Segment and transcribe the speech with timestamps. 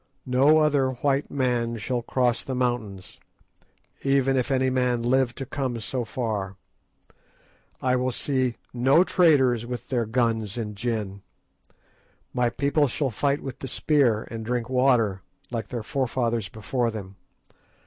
[0.25, 3.19] No other white man shall cross the mountains,
[4.01, 6.55] even if any man live to come so far.
[7.83, 11.21] I will see no traders with their guns and gin.
[12.33, 17.15] My people shall fight with the spear, and drink water, like their forefathers before them.